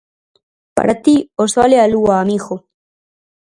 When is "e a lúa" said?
1.77-2.15